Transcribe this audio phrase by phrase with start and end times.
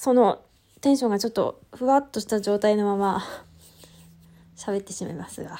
[0.00, 0.44] その
[0.80, 3.20] テンションがちょっとふわっとした状態のまま
[4.56, 5.58] 喋ってしまいますが。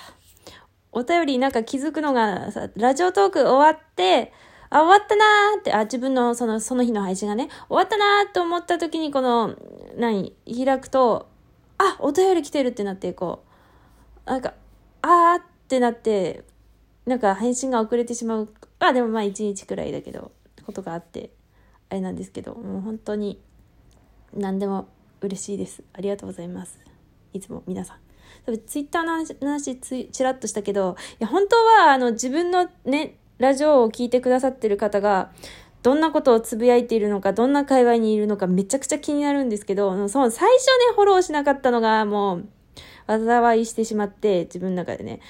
[0.92, 4.32] お便りなんか気づくのがさ、ラジオトーク終わって、
[4.70, 9.56] あ、終わったなーって、あ、自分のその、その日の配信がね、終わったなーと思った時にこの、
[9.96, 11.26] 何、開くと、
[11.76, 13.42] あ、お便り来てるってなって、こ
[14.24, 14.54] う、なんか、
[15.02, 16.44] あーってなって、
[17.06, 18.48] なんか返信が遅れてしまう。
[18.78, 20.30] あ、でもまあ一日くらいだけど、
[20.64, 21.32] ことがあって、
[21.90, 23.42] あれなんですけど、もう本当に、
[24.34, 24.88] 何でも
[25.20, 25.82] 嬉しいです。
[25.92, 26.78] ありがとうございます。
[27.32, 27.96] いつも皆さん。
[28.44, 29.76] 多分ツイッターの話
[30.10, 35.30] ちらっとしたけど、いや、本当は、あの、自分のね、ラジオを聞いてくださってる方が、
[35.82, 42.48] どんなことをつぶやいているのか、どんな会話にいるのか、めちゃくちゃ気になるんですけど、その最初ね、フォローしなかったのが、もう、
[43.06, 45.20] 災いしてしまって、自分の中でね。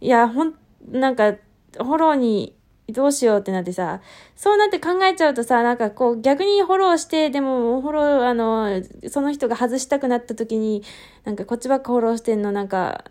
[0.00, 0.54] いや、ほん、
[0.90, 2.54] なんか、フォローに
[2.88, 4.00] どうしようってなってさ、
[4.34, 10.82] そうなって考えちゃうとさ、なんかこう逆にフォローして、でもフォロー、あの、その人が外したくなった時に、
[11.24, 13.04] なんかこっちばっかフォローしてんの、なんか、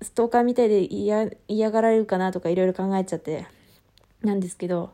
[0.00, 1.28] ストーカーみたいで嫌、
[1.70, 3.46] がられるかなとかいろいろ考えちゃって、
[4.22, 4.90] なんですけど、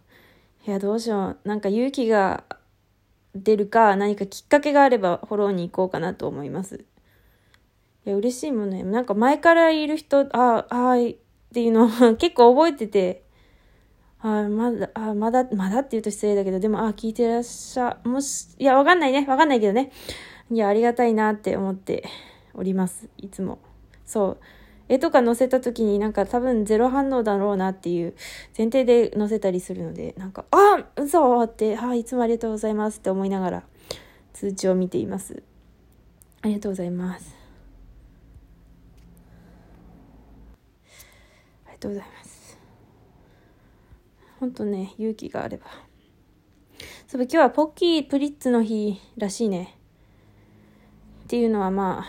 [0.67, 1.49] いや、どうしよう。
[1.49, 2.45] なんか勇気が
[3.35, 6.85] 出るか、何かきっかけがあればフォローに行こうかなと思います。
[8.05, 8.83] いや、嬉しいもんね。
[8.83, 11.17] なんか前からいる人、ああ、はい、っ
[11.55, 13.23] ていうのを結構覚えてて、
[14.21, 19.25] あまだ、あまだ、まだって言うと失礼だけど、でも、あ聞いてらっしゃ、もし、いや、わかんないね。
[19.29, 19.93] わかんないけどね。
[20.51, 22.05] いや、ありがたいなって思って
[22.55, 23.09] おります。
[23.19, 23.59] いつも。
[24.05, 24.39] そう。
[24.89, 28.15] 絵とか載せた時になんか多分ゼロ反応だろうなっていう
[28.57, 33.63] 前提で載せたりするので、なんか、あ嘘って、あいつもありがとうございますって思いながら
[34.33, 35.43] 通知を見ています。
[36.43, 37.37] ありがとうございます。
[41.67, 42.28] ありがとうございます。
[44.39, 45.67] ほんとね、勇気があれば。
[47.09, 49.77] そうい今日はポッキープリッツの日らしいね。
[51.25, 52.07] っていうのはまあ、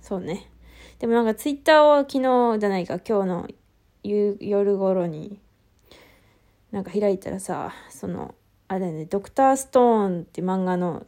[0.00, 0.50] そうね。
[0.98, 2.12] でもなんかツイッターを昨
[2.54, 3.48] 日じゃないか、今日の
[4.02, 5.38] 夜頃に、
[6.72, 8.34] なんか開いたらさ、その、
[8.66, 11.06] あれだよね、ドクターストーンって漫画の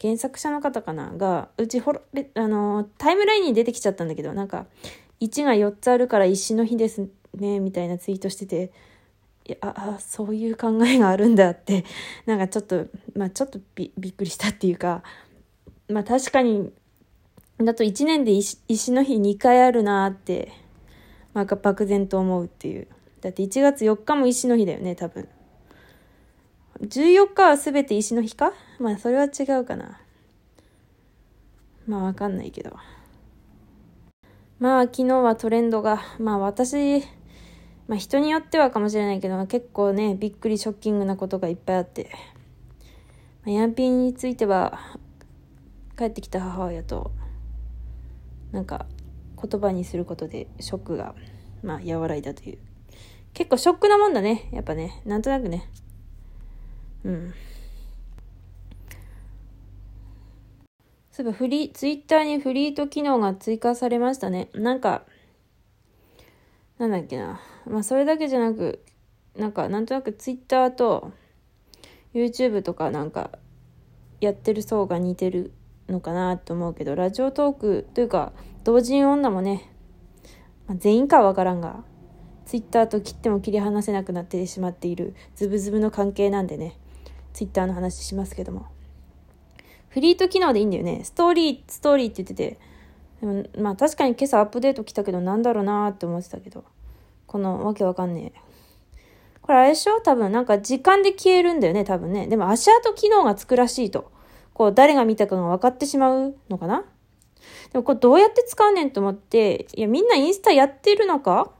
[0.00, 2.02] 原作者の方かなが、うちほら、
[2.34, 4.66] あの、タイムラインに出てきちゃったんだけど、なんか、
[5.20, 8.70] 1が4つあるから石の日ですね、みたいなツイートしてて、
[9.48, 11.84] いやあそういう考えがあるんだって
[12.26, 15.04] なんかちょっとまあちょっとびびっくりしたっていうか
[15.88, 16.72] まあ確かに
[17.58, 20.52] だと1年で石石の日2回あるなって、
[21.32, 22.88] まあ、漠然と思うっていう。
[23.22, 25.28] だって1月4日も石の日だよね多分。
[26.82, 28.52] 14日は全て石の日か？
[28.78, 30.00] まあそれは違うかな。
[31.86, 32.76] まあわかんないけど。
[34.58, 37.02] まあ昨日はトレンドがまあ私
[37.88, 42.10] まあ人によってはかもしれないけど、結構ね、びっくりショッキングなことがいっぱいあって、
[43.44, 44.98] まあ、ヤンピンについては、
[45.96, 47.12] 帰ってきた母親と、
[48.52, 48.86] なんか
[49.40, 51.14] 言葉にすることでショックが、
[51.62, 52.58] まあ和らいだという。
[53.32, 54.48] 結構ショックなもんだね。
[54.52, 55.02] やっぱね。
[55.04, 55.68] なんとなくね。
[57.04, 57.34] うん。
[61.10, 64.48] そういえばフリー、ツイッターにフリート機能が追加されましたね。
[64.54, 65.04] なんか、
[66.78, 67.40] なんだっけな。
[67.68, 68.84] まあ、それだけじゃなく、
[69.36, 71.12] なんか、なんとなく Twitter と
[72.14, 73.30] YouTube とかなんか、
[74.20, 75.52] やってる層が似てる
[75.88, 78.32] のかなと思うけど、ラジオトークというか、
[78.64, 79.70] 同人女もね、
[80.66, 81.84] まあ、全員かはわからんが、
[82.46, 86.78] Twitter と切っても切り離せなくなってしまっているズブズブの関係なんでね、
[87.32, 88.66] Twitter の話しますけども。
[89.88, 91.02] フリート機能でいいんだよね。
[91.04, 92.58] ストーリー、ストーリーって言ってて、
[93.20, 96.64] でもまあ確かに今朝アップデート来たけどなんだろうなーって思ってたけど。
[97.26, 98.40] このわけわかんねえ。
[99.42, 100.00] これあれでしょ？
[100.00, 102.26] 多分なんか時間で消えるんだよね、多分ね。
[102.26, 104.10] でも足跡機能がつくらしいと。
[104.54, 106.84] こう誰が見たかが分かってしまうのかな？
[107.72, 111.52] でもこれどうやって使うねんと思って、いやみんなインスタやってるのか？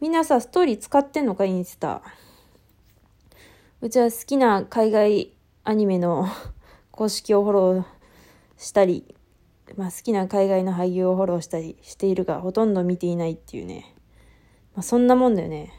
[0.00, 1.46] みんなさ、ストーリー使ってんのか？
[1.46, 2.02] インスタ。
[3.80, 5.32] うちは好きな海外
[5.64, 6.28] アニメの
[6.92, 7.84] 公式をフォロー
[8.56, 9.16] したり、
[9.76, 13.95] まあ好きな海外の俳優をフォローしたりしているが、ほとんど見ていないっていうね。
[14.76, 15.72] まあ、そんなもんだよね。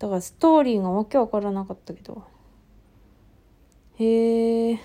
[0.00, 2.24] だからストーリーがわけわからなかったけど。
[3.96, 4.80] へえ。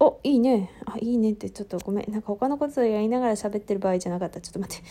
[0.00, 0.70] お、いいね。
[0.86, 2.10] あ、いいねってちょっとごめん。
[2.10, 4.40] なんか他のことをやりながら喋ってる場合じゃなかった。
[4.40, 4.84] ちょっと待って。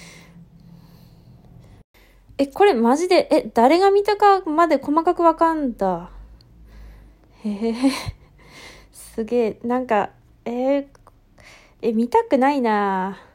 [2.38, 6.10] え、これマジで、え、誰が見たかまで細かくわかんだ。
[7.44, 7.76] へえ。
[8.94, 9.60] すげえ。
[9.64, 10.12] なんか、
[10.46, 10.88] えー、
[11.82, 13.33] え、見たくないなぁ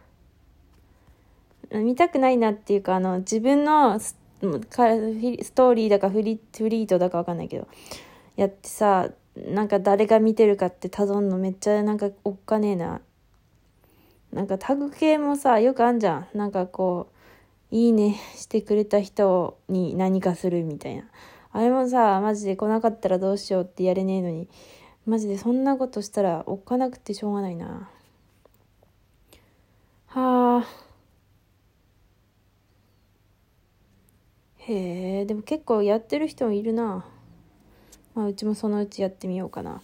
[1.72, 7.68] 見たくないなっていうか、あの、自分のストーリーだかフリフリートだかわかんないけど、
[8.36, 13.00] やってさ、なんか誰が見てるかってたどんのめっちゃなんかおっかねえな。
[14.32, 16.38] なんかタグ系もさ、よくあんじゃん。
[16.38, 17.08] なんかこ
[17.72, 21.04] う、いいね してくれた人に何かするみたいな。
[21.50, 24.48] あれもさ、マジで来なかったらどうしようってやれねえのに、
[25.06, 27.88] マジでそんなことしたらおっかなくてしょうがないな。
[30.06, 30.87] はあ。
[34.68, 37.04] へえ、でも結構やってる人もいるな。
[38.14, 39.80] まあ、うちもそのうちやってみようかな。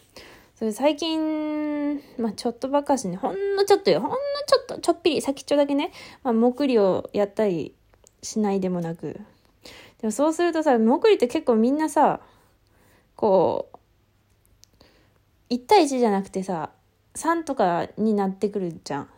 [0.56, 4.16] それ最近、まあ、ちょっとばかしね、ほんのちょっとよ、ほんの
[4.46, 5.90] ちょっと、ちょっぴり、先っちょだけね、
[6.22, 7.74] まあ、もくりをやったり
[8.22, 9.20] しないでもなく。
[10.00, 12.20] でもそうするとさ、もくりって結構みんなさ、
[13.16, 16.70] こう、1対1じゃなくてさ、
[17.14, 19.08] 3とかになってくるじゃん。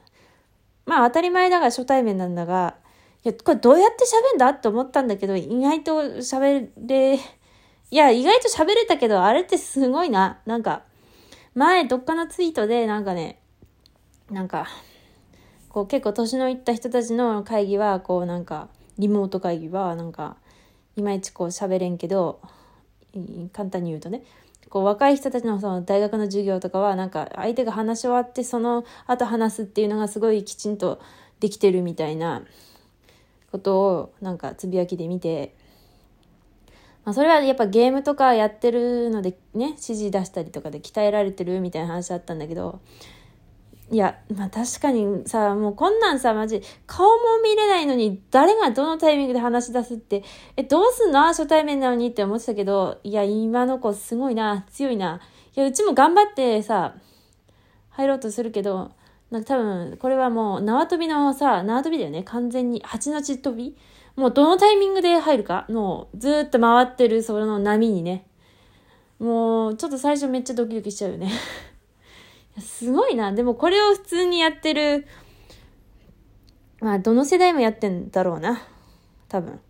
[0.84, 2.76] まあ当たり前だが初対面なんだが、
[3.26, 4.50] いや、これどうやって喋るんだ？
[4.50, 7.18] って思ったんだけど、意外と喋れ、い
[7.90, 10.38] や、意外と喋れたけど、あれってすごいな。
[10.46, 10.84] なんか、
[11.52, 13.40] 前どっかのツイートでなんかね、
[14.30, 14.68] なんか、
[15.70, 20.36] こう結構年のいった人たちの会議は、こうなんか、リモート会議はなんか、
[20.94, 22.40] いまいちこう喋れんけど、
[23.52, 24.22] 簡単に言うとね、
[24.68, 31.00] こう若い人たちのその大学の授業とかはなんか相手が話し終わってその後話すっていうのがすごいきちんと
[31.40, 32.42] できてるみたいな
[33.56, 35.54] ことをなんかつぶやきで見て
[37.04, 42.80] まあ、それはやっぱゲームとかやってるのでね、指示出したりとかで鍛えられてるみたいな話だったんだけど、
[43.92, 50.24] いや、まあ確かにさ、もうこんなんさ、マジ、顔も見れないのに、誰がどのタイミングで話し出すって、
[50.56, 51.20] え、どうすんの？
[51.26, 55.20] 初対面なのにって思ってたけど、いや、今の子すごいな、強いな。
[55.56, 56.96] いや、うちも頑張ってさ、
[57.90, 58.90] 入ろうとするけど、
[59.30, 62.22] なんか多分、これはもう縄跳びのさ、縄跳びだよね。
[62.22, 62.82] 完全に。
[62.84, 63.76] 蜂の血跳び
[64.16, 68.26] もうどのタイミングで入るかもうずっと回ってるその波にね。
[69.18, 71.32] もうちょっと最初めっちゃドキドキしちゃうよね
[72.60, 73.32] すごいな。
[73.32, 75.06] でもこれを普通にやってる、
[76.80, 78.62] まあどの世代もやってんだろうな。
[79.28, 79.60] 多分。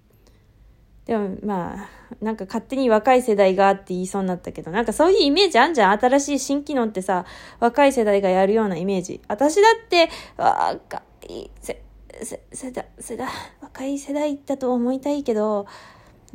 [1.07, 1.89] でもまあ、
[2.21, 6.01] なんか勝手に若い世代がって言いそうになったけど、なんかそういうイメージあんじゃん？
[6.01, 7.25] 新しい新機能ってさ、
[7.61, 9.21] 若い世代がやるようなイメージ。
[9.29, 11.81] 私だって、若い世
[12.21, 13.29] 世世代、世代、
[13.61, 15.67] 若い世代だと思いたいけど、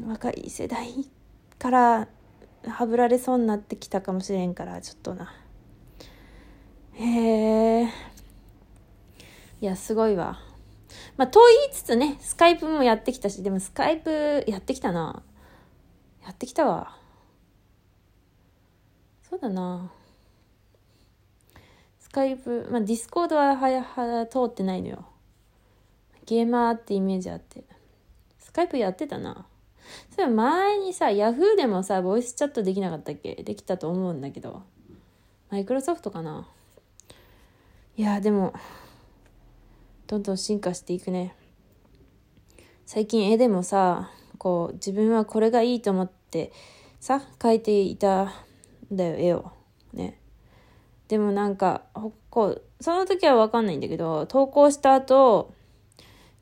[0.07, 0.87] 若い世代
[1.59, 2.07] から
[2.65, 5.33] はぶられそうになってきたかもしれんから、ちょっとな。
[6.93, 7.89] へえ。
[9.59, 10.39] いや、すごいわ。
[11.21, 15.21] まあ、と言いつつね、スカイプもやってきたし、でもスカイプやってきたな。
[16.25, 16.97] やってきたわ。
[19.29, 19.91] そうだな。
[21.99, 25.05] スカイプ、まあ、ディスコードははやは通ってないのよ。
[26.25, 27.65] ゲーマーってイメージあって。
[28.39, 29.45] スカイプやってたな。
[30.15, 33.35] それ前にさ、ヤフーでもさ、ボイスチャットできなかったっけ？
[33.35, 34.63] できたと思うんだけど。
[35.51, 36.47] マイクロソフトかな
[37.95, 38.55] いや、でも、
[40.11, 41.33] どんどん進化していくね。
[42.85, 46.51] 最近絵でもさ、こう、自分はこれがいいと思って
[46.99, 48.29] さ、描いていたん
[48.91, 49.51] だよ、絵を。
[49.93, 50.19] ね。
[51.07, 51.83] でもなんか、
[52.29, 55.53] こう、その時はわかんないんだけど、投稿した後、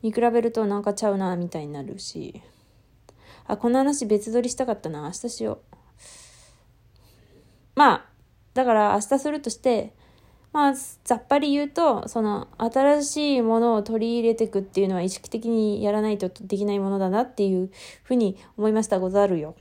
[0.02, 2.42] に比べるとなんかちゃうな、みたいになるし。
[3.46, 5.02] あ、この話別撮りしたかったな。
[5.02, 5.76] 明日しよう。
[7.76, 8.04] まあ、
[8.52, 9.94] だから明日するとして、
[10.52, 17.70] まあ、ざっぱり言うと、その、新しいものを取り入れていくっていうのは意識的にやらないとできないものだなっていう
[18.02, 19.54] ふうに思いましたござるよ。